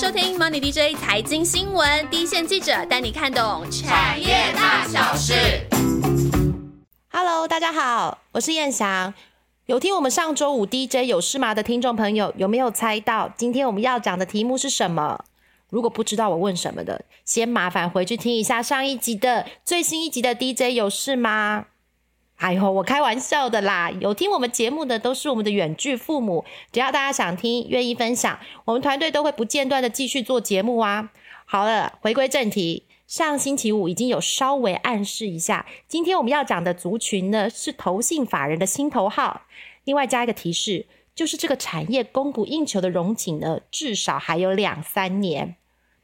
[0.00, 5.34] 收听 Money DJ 财经新闻，第一线记者带你看懂产业大小事。
[7.10, 9.12] Hello，大家好，我是燕翔。
[9.66, 15.24] 有听我们上周五 DJ 有事吗的听众朋友，有没有猜到今天我们要讲的题目是什么？
[15.68, 21.66] 如果不知道我问什么的，先麻烦回去听一下上一集的最新一集的 DJ 有事吗？
[22.38, 23.90] 哎呦，我开玩笑的啦！
[24.00, 31.10] 有听我们节目的都是我们的远距父母，只要大家想听、愿意分享，我们团队都会不间断的继续做节目啊。
[31.44, 39.42] 好了，回归正题，上星期五已经有稍微暗示一下，今天我们要讲的族群呢是投信法人的心头号。
[39.82, 45.56] 另外加一个提示，就是这个产业供不应求的融景呢，至少还有两三年。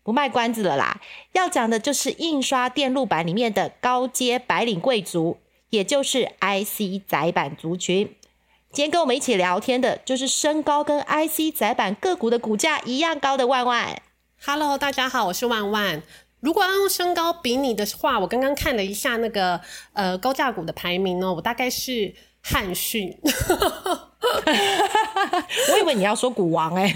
[0.02, 1.00] 不卖关子了啦，
[1.32, 5.38] 要讲的就是印刷电路板里面的高阶白领贵族。
[5.74, 8.14] 也就是 IC 窄板族群，
[8.72, 14.00] 今天跟我们一起聊天的，就是身高跟 IC 窄板个股的股价一样高的万万。
[14.46, 16.00] Hello，大家好，我是万万。
[16.38, 19.60] 如果要用身高比你的话，我刚刚看了一下那个
[19.94, 23.12] 呃高价股的排名哦，我大概是汉讯。
[25.72, 26.88] 我以为你要说股王哎，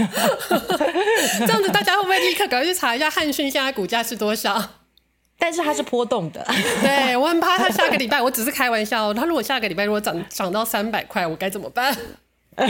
[1.40, 4.77] 这样子大家会不会立刻赶快去查一下汉逊现在股价是多少？
[5.38, 6.44] 但是它是波动的，
[6.82, 9.14] 对我很怕它下个礼拜，我只是开玩笑。
[9.14, 11.96] 它如果下个礼拜如果涨涨到三百块，我该怎么办？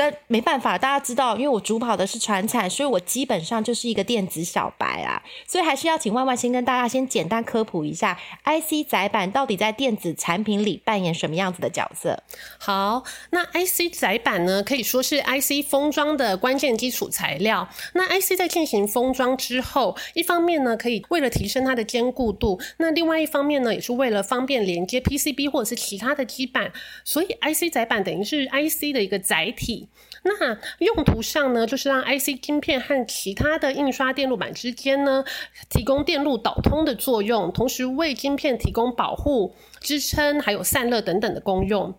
[0.00, 12.22] 这没办法，大家知道，因为我主跑的是船产，所以我基本上就是一个电子小白啊，所以还是要请万万先跟大家先简单科普一下，IC 载板到底在电子产品里扮演什么样子的角色。
[12.58, 17.68] 好，那 IC 载板呢，可以说是 IC 封装的关键基础材料。
[17.92, 26.72] 那 IC 在进行封装之后，一方面呢，可以为了提升它的坚固度，那另外一方面呢，也是为了方便连接 PCB 或者是其他的基板，
[27.04, 29.89] 所以 IC 载板等于是 IC 的一个载体。
[30.22, 35.24] 那用途上呢，就是让 IC 晶片和其他的印刷电路板之间呢，
[35.68, 41.94] 提供电路导通的作用，同时为晶片提供保护、支撑，还有散热等等的功用。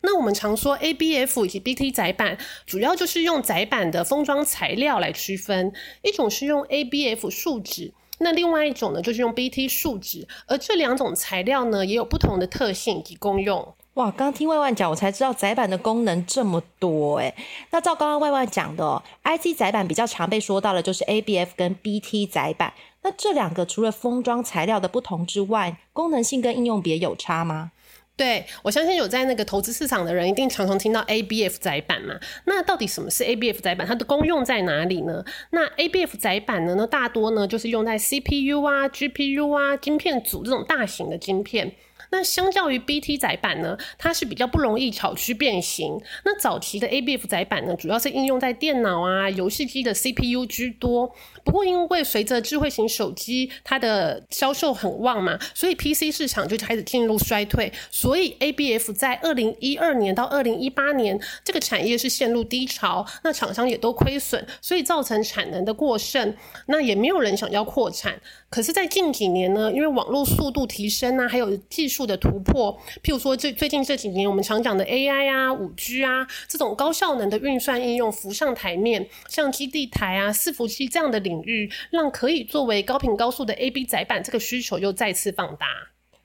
[0.00, 13.74] 那我们常说 ABF 以及 BT 载板，主要就是用载板的封装材料来区分，一种是用 ABF 树脂，那另外一种呢，就是用 BT 树脂，而这两种材料呢，也有不同的特性及功用。
[13.98, 17.34] 哇，刚听万万讲，我才知道窄板的功能这么多哎。
[17.72, 22.72] 那照刚刚万万讲的哦，IC 窄板比较常被说到的，就是 ABF 跟 BT 载板。
[23.02, 27.72] 那这两个除了封装材料的不同之外，功能性跟应用别有差吗？
[28.16, 32.14] 对，我相信有在那个投资市场的人，一定常常听到 ABF 载板嘛。
[32.44, 33.84] 那到底什么是 ABF 载板？
[33.84, 35.24] 它的功用在哪里呢？
[35.50, 36.76] 那 ABF 载板呢？
[36.76, 41.74] 呢大多呢就是用在 CPU 啊、GPU 啊、晶片组这种大型的晶片。
[42.10, 46.00] 那相较于 BT 载板呢，它是比较不容易巧区变形。
[46.24, 51.14] 那早期的 ABF 载板呢，主要是应用在电脑啊、游戏机的 CPU 居多。
[51.48, 57.72] 不过因为随着智慧型手机它的销售很旺嘛，所以 PC 市场就开始进入衰退。
[57.90, 66.34] 所以 ABF 在二零一二年到二零一八年这个产业是陷入低潮，那厂商也都亏损，所以造成产能的过剩。
[66.66, 68.20] 那也没有人想要扩产。
[68.50, 85.66] 可是，在近几年呢，因为网络速度提升啊，还有技术的突破，譬如说最最近这几年我们常讲的 AI 啊、五 G 啊这种高效能的运算应用浮上台面，像基地台啊、伺服器这样的领域，让可以作为高频高速的 AB 载板这个需求又再次放大。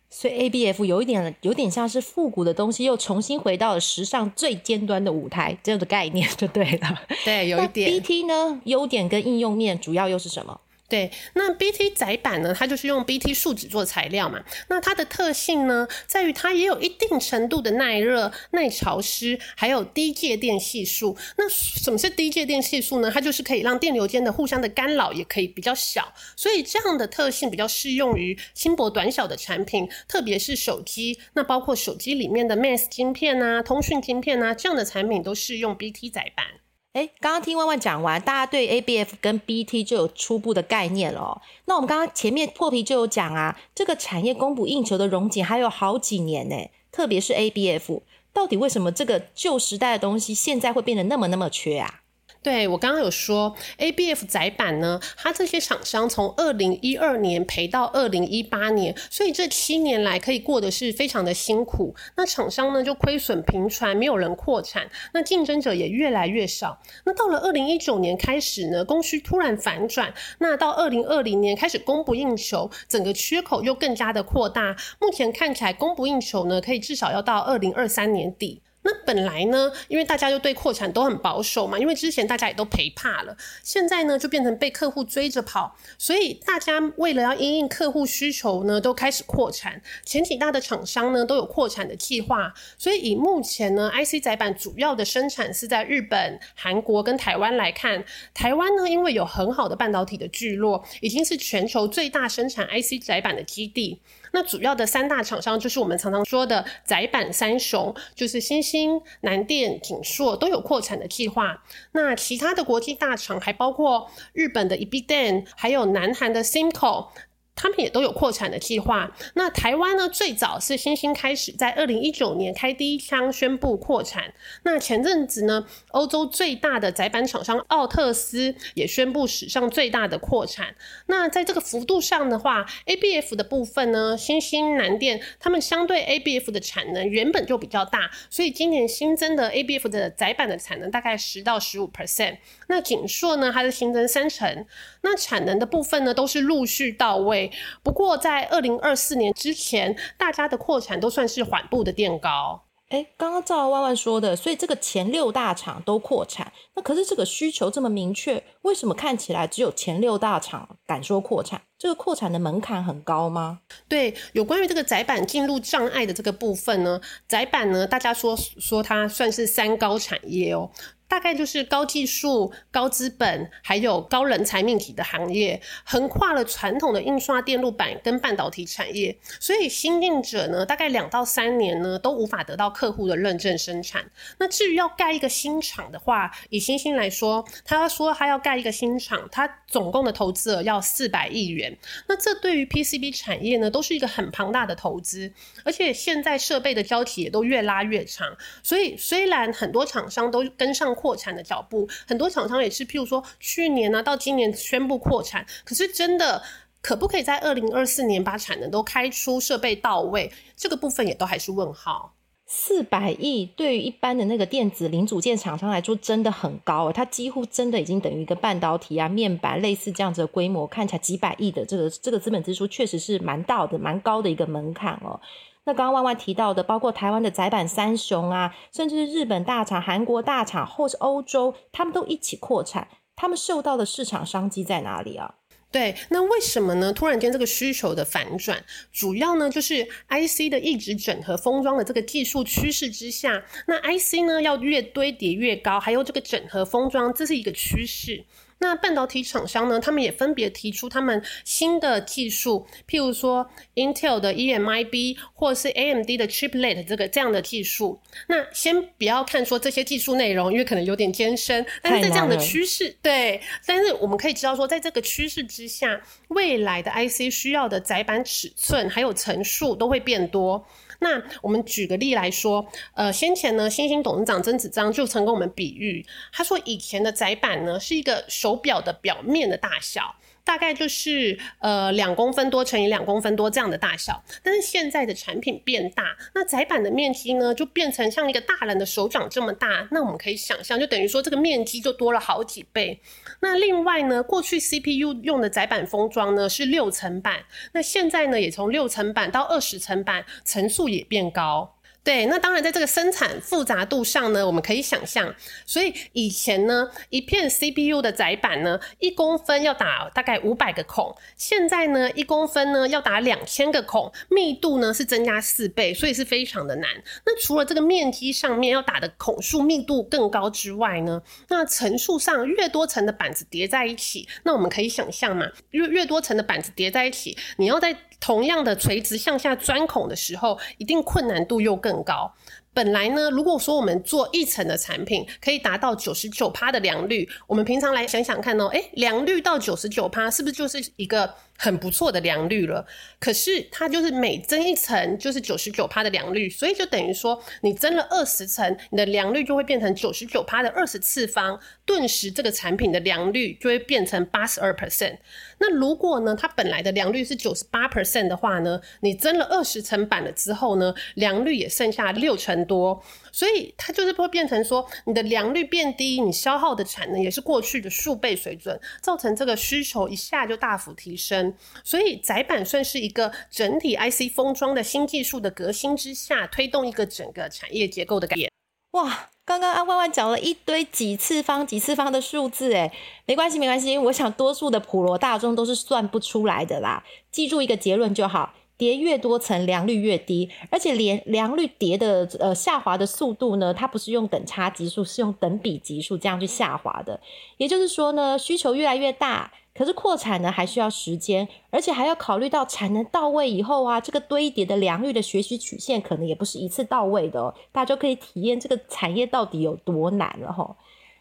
[0.10, 7.02] 所以 ABF 有一点有点像是复古的东西，又重新回到了时尚最尖端的舞台这样的概念就对了。
[7.26, 7.90] 对，有一点。
[7.90, 10.62] BT 呢，优点跟应用面主要又是什么？
[10.94, 12.54] 对，那 BT 载板呢？
[12.54, 14.44] 它就是用 BT 树脂做材料嘛。
[14.68, 21.18] 那它的特性呢，在于它也有一定程度的耐热、耐潮湿，还有低介电系数。
[21.36, 23.10] 那什么是低介电系数呢？
[23.12, 31.18] 它就是可以让电流间的互相的干扰也可以比较小，所以这样的特性比较适用于轻薄短小的产品，特别是手机。
[31.34, 36.46] 那包括手机里面的 Mass 晶片啊、通讯晶片啊这样的产品都适用 BT 载板。
[36.94, 41.42] 哎，刚刚听万万讲完，大家对 ABF 跟 BT 就有初步的概念了。
[41.66, 46.56] 那我们刚刚前面破皮就有讲啊，这个产业供不应求的溶解还有好几年呢。
[46.92, 48.02] 特别是 ABF，
[48.32, 52.03] 到底为什么这个旧时代的东西现在会变得那么那么缺啊？
[52.44, 61.96] 对我刚刚有说，ABF 窄板呢，它这些厂商从二零一二年赔到二零一八年，所以这七年来可以过得是非常的辛苦。
[62.18, 66.78] 那厂商呢就亏损频传，没有人扩产，那竞争者也越来越少。
[67.06, 74.76] 那到了二零一九年开始呢，供需突然反转，那到二零二零年开始供不应求，整个缺口又更加的扩大。
[75.00, 78.62] 目前看起来供不应求呢，可以至少要到二零二三年底。
[78.84, 89.82] 那本来呢，因为大家就对扩产都很保守嘛，因为之前大家也都赔怕了，现在呢就变成被客户追着跑，所以大家为了要因应客户需求呢，都开始扩产。
[90.06, 98.04] 前几大的厂商呢都有扩产的计划，所以以目前呢 IC 载板主要的生产是在日本、韩国跟台湾来看，
[98.34, 104.02] 台湾呢因为有很好的半导体的聚落，已经是全球最大生产 IC 载板的基地。
[104.34, 111.64] 那主要的三大厂商就是我们常常说的窄板三雄，就是新兴、南电、景硕都有扩产的计划。
[111.92, 117.08] 那其他的国际大厂还包括日本的 Ebiden，还有南韩的 Simco。
[117.56, 119.12] 他们也都有扩产的计划。
[119.36, 120.10] 那台湾呢？
[120.10, 124.34] 最早是新兴开始，在二零一九年开第一枪宣布扩产。
[124.64, 130.76] 那前阵子呢，欧洲最大的窄板厂商奥特斯也宣布史上最大的扩产。
[131.08, 142.38] 那在这个幅度上的话，ABF 的部分呢，新兴、南电他们相对 ABF 的产能原本就比较大，所以今年新增的 ABF 的窄板的产能大概十到十五 percent。
[142.68, 144.66] 那景硕呢，它是新增三成。
[145.02, 147.43] 那产能的部分呢，都是陆续到位。
[147.82, 152.64] 不过，在二零二四年之前，大家的扩产都算是缓步的垫高。
[152.90, 161.60] 哎，刚刚照万万说的，所以这个前六大厂都扩产，那可是这个需求这么明确，为什么看起来只有前六大厂敢说扩产？
[161.80, 163.62] 这个扩产的门槛很高吗？
[163.88, 170.70] 对，有关于这个窄板进入障碍的这个部分呢，窄板呢，大家说说它算是三高产业哦。
[171.14, 179.16] 大概就是高技术、高资本，还有高人才命题的行业，横跨了传统的印刷电路板跟半导体产业。
[179.40, 184.04] 所以新进者呢，大概两到三年呢，都无法得到客户的认证生产。
[184.40, 191.78] 那至于要盖一个新厂的话，以星星来说，他说他要盖一个新厂，他总共的投资额要四百亿元。
[192.08, 195.32] 那这对于 PCB 产业呢，都是一个很庞大的投资，
[195.64, 198.36] 而且现在设备的交期也都越拉越长。
[198.64, 200.96] 所以虽然很多厂商都跟上。
[201.04, 206.42] 扩产的脚步，很多厂商也是，譬如说去年呢到今年宣布扩产，可是真的
[206.82, 212.14] 可不可以在二零二四年把产能都开出，设备到位，这个部分也都还是问号。
[212.46, 225.20] 四百亿对于一般的那个电子零组件厂商来说，真的很高它几乎真的已经等于一个半导体啊面板类似这样子的规模，看起来几百亿的这个这个资本支出，确实是蛮大的、蛮高的一个门槛哦。
[225.66, 235.36] 那刚刚万万提到的，包括台湾的窄板三雄啊，甚至是日本大厂、韩国大厂，或是欧洲，他们都一起扩产，他们受到的市场商机在哪里啊？
[235.72, 236.94] 对，那为什么呢？
[236.94, 248.24] 突然间这个需求的反转，主要呢就是 IC 的一直整合封装的这个技术趋势之下，那 IC 呢要越堆叠越高，还有这个整合封装，这是一个趋势。
[248.64, 249.78] 那半导体厂商呢？
[249.78, 253.46] 他们也分别提出他们新的技术，譬如说
[253.76, 258.00] Intel 的 EMIB 或是 AMD 的 Chiplet 这个这样的技术。
[258.28, 261.66] 那先不要看说这些技术内容，因为可能有点艰深。
[261.82, 270.66] 但是在这样的趋势，对，但是我们可以知道说，在这个趋势之下，未来的 IC 需要的载板尺寸还有层数都会变多。
[271.04, 280.16] 那我们举个例来说，呃，先前呢，星星董事长曾子章就曾跟我们比喻，他说以前的窄板呢是一个手表的表面的大小。
[280.44, 293.00] 大概就是呃两公分多乘以两公分多这样的大小，但是现在的产品变大，那载板的面积呢就变成像一个大人的手掌这么大，那我们可以想象，就等于说这个面积就多了好几倍。
[293.40, 301.73] 那另外呢，过去 CPU 用的载板封装呢是六层板，那现在呢也从六层板到二十层板，层数也变高。
[302.04, 305.34] 对，那当然，在这个生产复杂度上呢，我们可以想象，
[305.66, 316.90] 所以以前呢，一片 CPU 的载板呢，一公分要打大概五百个孔，现在呢，一公分呢要打两千个孔，密度呢是增加四倍，所以是非常的难。
[317.26, 332.34] 那除了这个面积上面要打的孔数密度更高之外呢，那层数上越多层的板子叠在一起，那我们可以想象嘛，越越多层的板子叠在一起，你要在同样的垂直向下钻孔的时候，一定困难度又更高。
[332.74, 341.34] 本来呢，如果说我们做一层的产品，可以达到九十九趴的良率，我们平常来想想看哦，诶，良率到九十九趴，是不是就是一个？
[341.56, 342.86] 很不错的良率了，
[343.20, 355.16] 可是它就是每增一层就是九十九趴的良率，所以就等于说你增了二十层，你的良率就会变成九十九趴的二十次方，顿时这个产品的良率就会变成八十二 percent。
[355.60, 363.02] 那如果呢，它本来的良率是九十八 percent 的话呢，你增了二十层板了之后呢，良率也剩下六成多。
[363.32, 371.54] 所以它就是会变成说，你的良率变低，你消耗的产能也是过去的数倍水准，造成这个需求一下就大幅提升。
[371.84, 378.52] 所以窄板算是一个整体 IC 封装的新技术的革新之下，推动一个整个产业结构的改变。
[378.92, 382.94] 哇，刚刚安万万讲了一堆几次方、几次方的数字，哎，
[383.26, 387.04] 没关系，没关系，我想多数的普罗大众都是算不出来的啦。
[387.32, 388.54] 记住一个结论就好。
[388.84, 397.18] 叠越多层，良率越低，而且连良率叠的呃下滑的速度呢，它不是用等差级数，是用等比级数这样去下滑的。
[397.56, 407.56] 也就是说呢，需求越来越大，可是扩产呢还需要时间，而且还要考虑到产能到位以后啊，这个堆叠的良率的学习曲线可能也不是一次到位的哦。
[407.72, 410.76] 大家就可以体验这个产业到底有多难了哈。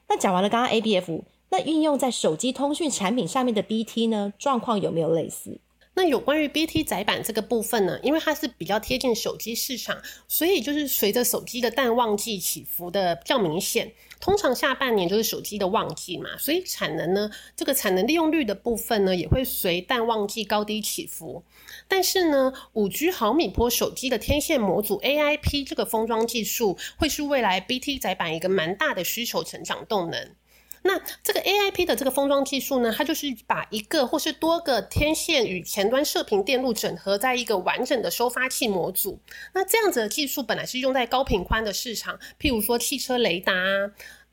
[0.08, 5.60] 那讲完了刚刚 ABF，那运用在手机通讯产品上面的 BT 呢，状况有没有类似？
[5.94, 13.92] 那有关于 BT 载板这个部分呢，因为它是比较贴近手机市场，所以就是随着手机的淡旺季起伏的较明显。
[14.18, 21.44] 通常下半年就是手机的旺季嘛，所以产能呢，这个产能利用率的部分呢，也会随淡旺季高低起伏。
[21.86, 30.30] 但是呢，五 G 毫米波手机的天线模组 AIP 这个封装技术，会是未来 BT 载板一个蛮大的需求成长动能。
[30.82, 39.20] 那这个 AIP 的这个封装技术呢，它就是把一个或是多个天线与前端射频电路整合在一个完整的收发器模组。
[39.54, 43.52] 那这样子的技术本来是用在高频宽的市场，譬如说汽车雷达。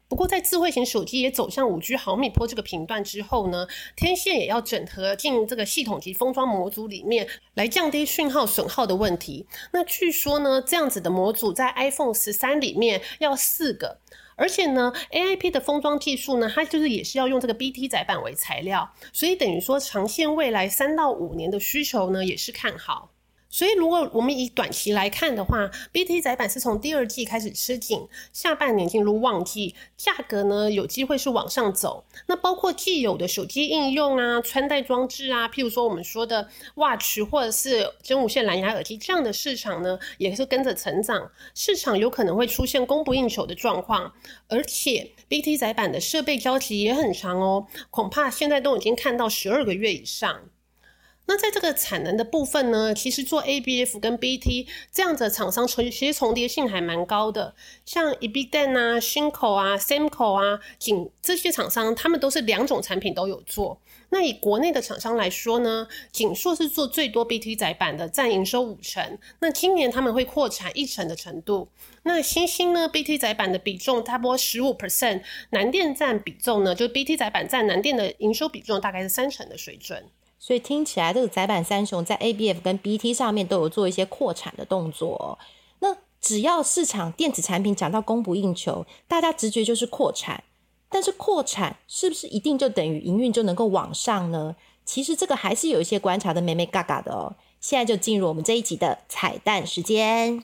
[0.07, 9.45] 不过在智慧型手机也走向五 G 毫米波这个频段之后呢，天线也要整合进这个系统级封装模组里面，来降低讯号损耗的问题。
[9.71, 13.99] 那据说呢，这样子的模组在 iPhone 十三里面要四个。
[14.39, 23.11] 而且呢，AIP 的封装技术呢，它就是也是要用这个 BT 载板为材料，所以等于说长线未来三到五年的需求呢，也是看好。
[23.49, 32.05] 所以，如果我们以短期来看的话，BT 载板是从第二季开始吃紧，下半年进入旺季，价格呢有机会是往上走。
[32.27, 41.31] 那包括既有的手机应用啊、穿戴装置啊，譬如说我们说的 Watch 或者是真无线蓝牙耳机这样的市场呢，也是跟着成长。
[41.55, 44.13] 市场有可能会出现供不应求的状况，
[44.47, 50.39] 而且 BT 载板的设备交期也很长哦，恐怕现在都已经看到十二个月以上。
[51.29, 57.53] 那在这个产能的部分呢，其实做 ABF 跟 BT 这样的厂商重其实重叠性还蛮高的，
[57.85, 63.79] 像 EBDen 啊、新口啊、Samco 啊、景这些厂商，他们都是两种产品都有做。
[64.09, 69.19] 那以国内的厂商来说呢，景硕是做最多 BT 载板的，占营收五成。
[69.39, 71.69] 那今年他们会扩产一成的程度。
[72.01, 75.21] 那新兴呢，BT 载板的比重差不多十五 percent，
[75.51, 80.03] 南电占比重呢，就 BT 载板占南电的营收比重大概是三成的水准。
[80.49, 85.37] 所以听起来，这个窄板三雄在 ABF 跟 BT 上面都有做一些扩产的动作。
[85.77, 90.43] 那只要市场电子产品讲到供不应求，大家直觉就是扩产。
[90.89, 94.55] 但是扩产是不是一定就等于营运就能够往上呢？
[94.83, 97.35] 其实这个还是有一些观察的美美嘎嘎的哦。
[97.61, 100.43] 现在就进入我们这一集的彩蛋时间。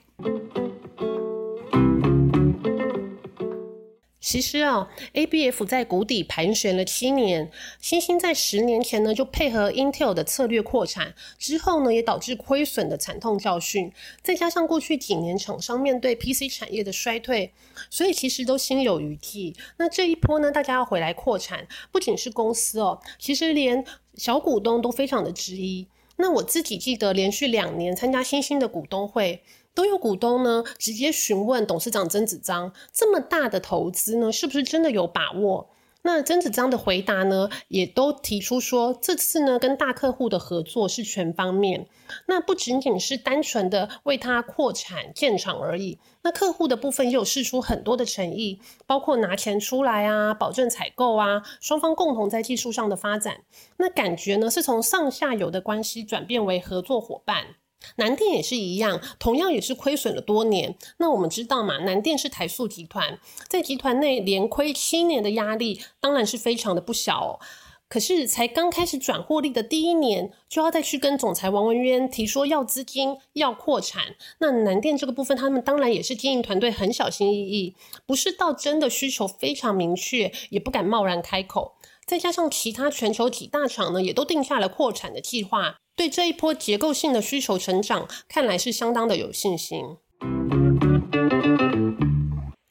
[4.26, 7.48] 其实啊，ABF 在谷底盘旋了七年，
[7.80, 13.92] 星星在十年前呢就配合 Intel 的策略扩产，之后呢也导致亏损的惨痛教训，
[14.24, 17.52] 再加上过去几年厂商面对 PC 产业的衰退，
[17.88, 19.54] 所以其实都心有余悸。
[19.76, 23.84] 那这一波呢，大家要回来扩产，不仅是公司哦，其实连
[24.16, 25.86] 小股东都非常的质疑。
[26.16, 29.44] 那我自己记得连续两年参加星星的股东会。
[29.76, 35.68] 都有股东呢，直接询问董事长曾子章，这么大的投资呢，是不是真的有把握？
[36.00, 41.88] 那曾子章的回答呢，也都提出说，这次呢跟大客户的合作是全方面，
[42.26, 45.98] 那不仅仅是单纯的为他扩产建厂而已。
[46.22, 53.42] 那客户的部分也有试出很多的诚意，包括拿钱出来啊，保证采购啊，双方共同在技术上的发展。
[53.76, 57.56] 那感觉呢，是从上下游的关系转变为合作伙伴。
[57.96, 60.76] 南电也是一样，同样也是亏损了多年。
[60.98, 63.18] 那我们知道嘛，南电是台塑集团，
[63.48, 67.40] 在集团内连亏七年的压力，当然是非常的不小哦。
[67.88, 74.16] 可是才刚开始转获利的第一年，就要再去跟总裁王文渊提说要资金、要扩产。
[74.38, 81.76] 那南电这个部分，他们当然也是经营团队很小心翼翼，不是到真的需求非常明确，也不敢贸然开口。
[82.04, 85.76] 再加上其他全球几大厂呢，也都定下了扩产的计划。
[85.96, 89.96] 对这一波结构性的需求成长，看来是相当的有信心。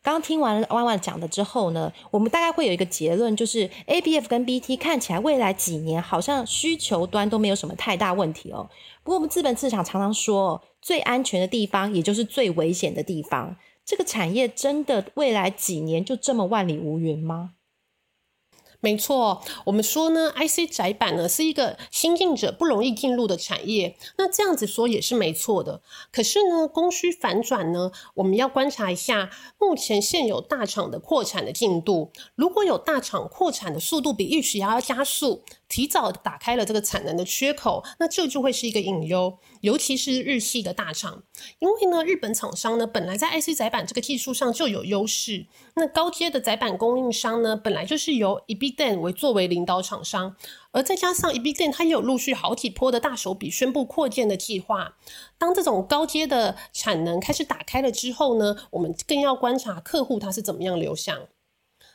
[0.03, 8.69] 刚听完万万讲的之后呢，我们大概会有一个结论，就是 ABF 跟 BT 看起来未来几年好像需求端都没有什么太大问题哦。
[9.03, 13.57] 不过我们资本市场常常说，最安全的地方也就是最危险的地方。
[13.83, 17.53] 这个产业真的未来几年就这么万里无云吗？
[18.85, 23.97] 没错，我们说呢，IC 窄板呢是一个新进者不容易进入的产业。
[24.19, 25.81] 那这样子说也是没错的。
[26.11, 32.11] 可是呢，供需反转呢，我们要观察一下目前现有大厂的扩产的进度。
[32.35, 39.39] 如果有大厂扩产的速度比预期还要加速，提早打开了这个产能的缺口，那这就会是一个隐忧。
[39.61, 41.23] 尤其是日系的大厂，
[41.59, 45.47] 因为呢，日本厂商呢本来在 IC 载板这个技术上就有优势。
[45.75, 50.35] 那高阶的载板供应商呢，本来就是由 e b i d e n 为作为领导厂商，
[50.71, 54.97] 而再加上 e b i d e n 它也有陆续好几波的大手笔宣布扩建的计划。
[55.37, 61.27] 当这种高阶的产能开始打开了之后呢，我们更要观察客户他是怎么样流向。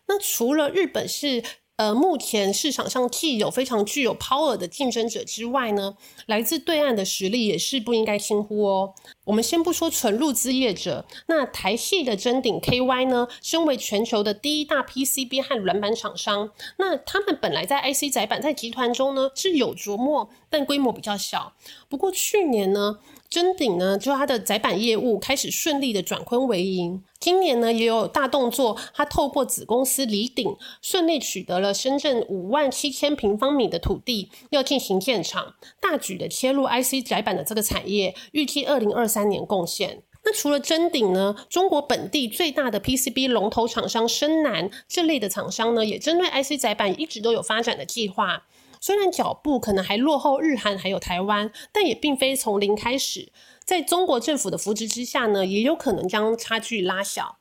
[0.09, 1.45] 那除了日本是。
[1.81, 5.97] 呃，目前市场上既有非常具有 power 的竞争者之外呢，
[6.27, 8.93] 来自对岸的实力也是不应该轻忽哦。
[9.25, 21.55] 我们先不说纯入资业者，那台系的臻鼎 KY 呢，身为全球的第一大 PCB 和软板厂商，那他们本来在 IC 载板在集团中呢是有琢磨，但规模比较小。
[21.89, 22.99] 不过去年呢。
[23.31, 27.01] 臻鼎呢，就它的窄板业务开始顺利的转亏为盈。
[27.21, 40.03] 今年呢，也有大动作，它透过子公司李鼎顺利取得了深圳五万七千平方米的土地，要进行建厂，大举的切入 IC 窄板的这个产业，预计二零二三年贡献。
[40.25, 48.43] 那除了臻鼎呢，中国本地最大的 PCB 龙头厂商深南这类的厂商呢，也针对 IC 窄板一直都有发展的计划。
[48.81, 53.31] 虽然脚步可能还落后日韩还有台湾，但也并非从零开始。
[53.65, 57.37] 在中国政府的扶持之下呢，也有可能将差距拉小。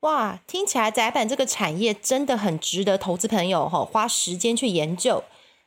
[0.00, 5.22] 哇，听起来窄板这个产业真的很值得投资朋友哈花时间去研究。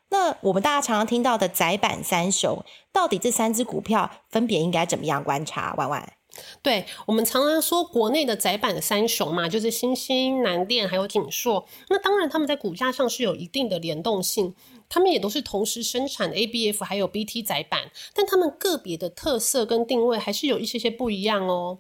[0.09, 5.73] 那我们大家常常听到的窄板三雄，到底这三只股票分别应该怎么样观察？
[5.77, 6.13] 万万。
[6.61, 11.65] 对我们常常说国内的窄板三雄嘛，就是新兴、南电还有景硕。
[11.89, 14.53] 那当然他们在股价上是有一定的联动性。
[14.87, 21.79] 他们也都是同时生产 ABF 还有 BT 窄板，但他们个别的特色跟定位还是有一些些不一样哦。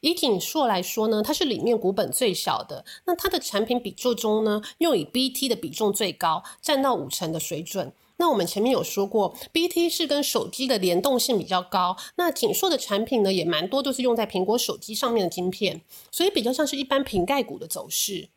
[0.00, 7.92] 以景硕来说呢，它是里面股本最小的，那它的产品比重中呢，又以 BT 的比重最高，占到五成的水准。
[8.18, 18.30] 那我们前面有说过，BT 是跟手机的联动性比较高，那景硕的产品呢，也蛮多都是用在苹果手机上面的晶片，所以比较像是一般瓶盖股的走势。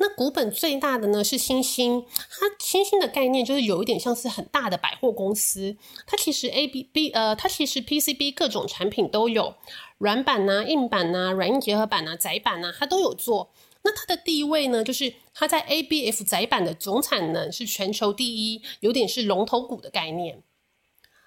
[0.00, 9.54] 那股本最大的呢是星星，它星星的概念就是有一点像是很大的百货公司，它其实 A B B 呃，它其实 P C B 各种产品都有，
[9.98, 13.50] 软板呐、硬板呐、软硬结合板呐、窄板呐，它都有做。
[13.88, 20.42] 那它的地位呢，就是它在 A B F 窄板的总产能是全球第一，有点是龙头股的概念。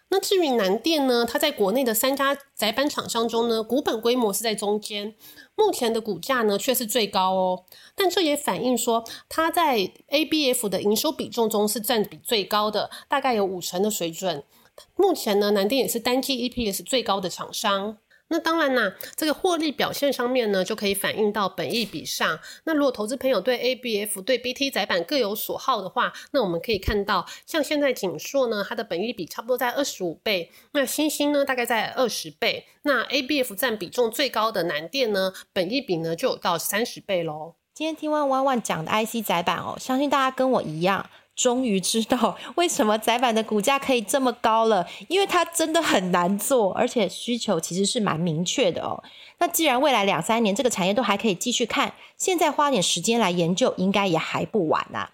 [0.10, 5.16] 那至于南电呢，它在国内的三家窄板厂商中呢，股本规模是在中间。
[5.56, 14.44] 目前的股价呢却是最高哦，但这也反映说它在 ABF 的营收比重中是占比最高的，大概有五成的水准。
[14.96, 17.98] 目前呢，南电也是单季 EPS 最高的厂商。
[18.32, 22.40] 那当然啦，这个获利表现上面呢，就可以反映到本益比上。
[22.64, 37.56] 那如果投资朋友对 ABF、对 BT 窄板各有所好的话，那我们可以看到，像现在景硕呢，它的本益比差不多在二十五倍；那新兴呢，大概在二十倍；那 ABF 占比重最高的南电呢，本益比呢就有到三十倍喽。
[37.74, 41.10] 今天听完万万讲的 IC 窄板哦，相信大家跟我一样。
[41.42, 49.04] 终于知道为什么窄板的股价可以这么高了，因为它真的很难做，而且需求其实是蛮明确的哦。
[49.40, 55.10] 那既然未来两三年这个产业都还可以继续看，现在花点时间来研究，应该也还不晚呐。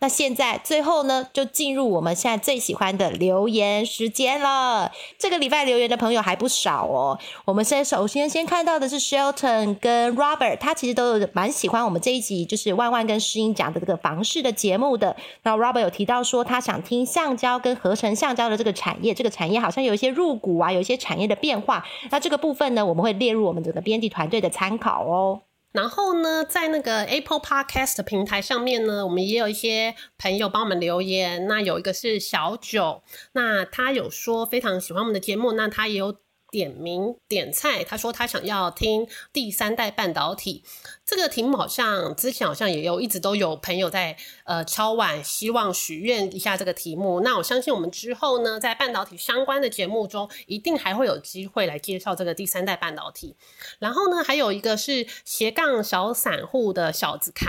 [0.00, 4.92] 那现在最后呢，就进入我们现在最喜欢的留言时间了。
[5.18, 7.18] 这个礼拜留言的朋友还不少哦。
[7.44, 15.16] 我们先首先先看到的是 Shelton 跟 Robert，他其实都有蛮喜欢我们这一集，就是万万跟诗音讲的这个房事的节目的。
[15.42, 21.84] 那 Robert 有提到说，他想听橡胶跟合成橡胶的这个产业，这个产业好像有一些入股啊，有一些产业的变化。
[22.10, 25.40] 那这个部分呢，我们会列入我们整个编辑团队的参考哦。
[25.72, 31.46] 然后呢，在那个 Apple Podcast 平台上面呢，我们也有一些朋友帮我们留言。
[31.46, 33.02] 那有一个是小九，
[33.32, 36.16] 那他有说非常喜欢我们的节目，那他也有
[36.50, 40.64] 点名点菜，他说他想要听第三代半导体。
[41.08, 47.20] 这个题目好像之前好像也有一直都有朋友在呃敲碗，希望许愿一下这个题目。
[47.20, 53.34] 那我相信我们之后呢，在半导体相关的节目中，一定还会有机会来介绍这个第三代半导体。
[53.78, 57.46] 然后呢，还有一个是斜杠小散户的小子凯，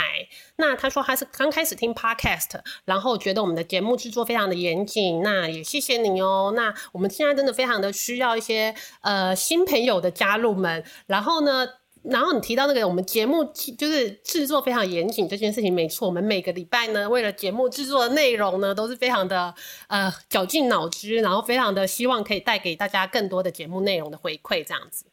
[0.56, 6.54] 那他说他是刚开始听 podcast，然后觉得我们的节目制作非常的严谨，那也谢谢你哦。
[6.56, 11.67] 那我们现在真的非常的需要一些呃新朋友的加入们，然后呢。
[12.03, 13.43] 然后你提到那个我们节目
[13.77, 19.53] 就是制作非常严谨这件事情，没错，我们每个礼拜呢，为了节目制作的内容呢，都是非常的
[19.88, 25.05] 呃绞尽脑汁，然后非常的希望可以带给大家更多的节目内容的回馈，这样子。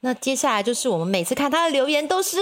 [0.00, 2.38] 那接下来就是我们每次看他的留言都是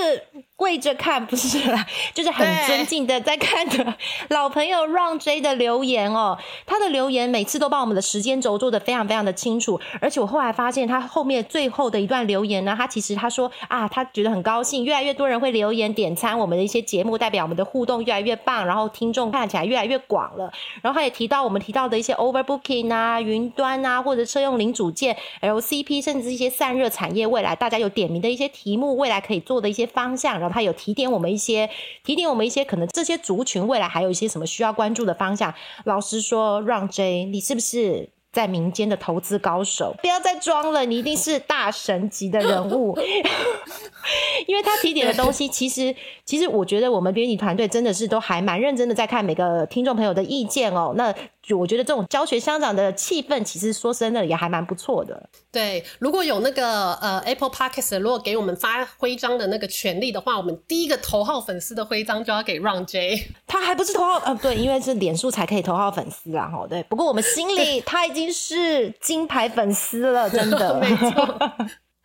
[0.56, 3.94] 跪着看，不是啦，就是很尊敬的在看的
[4.28, 6.36] 老朋友 Ron J 的留言哦。
[6.66, 20.52] 他的留言每次都把我们的时间轴做的非常非常的清楚，而且我后来发现他后面最后的一段留言呢，他其实他说啊，他觉得很高兴，越来越多人会留言点餐我们的一些节目，代表我们的互动越来越棒，然后听众看起来越来越广了。
[20.82, 27.45] 然后他也提到我们提到的一些 Overbooking 啊、云端啊，或者车用零组件、LCP，甚至一些散热产业未来。
[27.46, 31.70] 来，大家有点名的一些题目，未来可以做的一些方向，然后他有提点我们一些，
[32.04, 35.54] 提点我们一些可能这些族群未来还有一些什么需要关注的方向。
[35.84, 39.94] 老实说，让 J，你是不是在民间的投资高手？
[40.02, 42.98] 不要再装了，你一定是大神级的人物。
[44.46, 50.92] 因为他提点的东西，其实其实我觉得我们编辑团队真的是都还蛮认真的在看每个听众朋友的意见哦。
[50.96, 51.14] 那
[51.46, 55.30] 就我觉得这种教学相长的气氛，其实说真的也还蛮不错的。
[55.52, 63.28] 对，如果有那个呃 Apple Podcast，如果给我们发徽章的那个权利的话，我们第一个头号粉丝的徽章就要给 Ron J。
[63.46, 66.82] 他还不是头号呃，对，因为是脸书才可以头号粉丝啊，哈，对。
[66.84, 71.52] 不过我们心里 他已经是金牌粉丝了，真的，没错。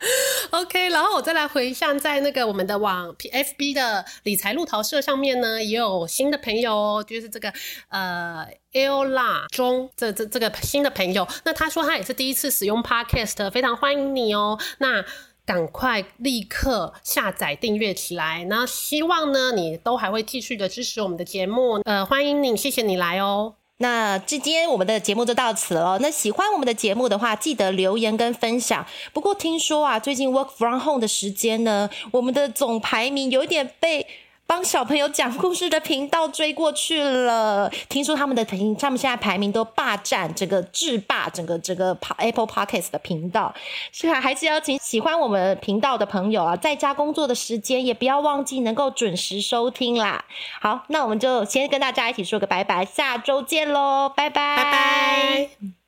[0.51, 7.53] OK，然后我再来回想，在那个我们的网 PFB 的理财路淘社上面呢，也有新的朋友哦，就是这个
[7.89, 15.05] 呃 Ella 中这这这个新的朋友，那他说他也是第一次使用 Podcast，非常欢迎你哦，那
[15.45, 23.61] 赶快立刻下载订阅起来，那希望呢你都还会继续的支持我们的节目，呃欢迎你，谢谢你来哦。
[23.81, 25.97] 那今天我们的节目就到此了。
[25.99, 28.85] 那喜欢我们的节目的话，记得留言跟分享。
[29.11, 34.05] 不过听说啊，最近 work from home 的时间呢，我们的总排名有点被。
[34.51, 43.55] 帮小朋友讲故事的频道追过去了，听说他们的评，他们现在排名都霸占整个制霸整个整个 Apple Podcast 的频道，
[43.93, 50.25] 是啊，还是邀请喜欢我们频道的朋友啊，在家工作的时间也不要忘记能够准时收听啦。
[50.59, 55.80] 好，那我们就先跟大家一起说个拜拜，下周见喽拜，拜拜。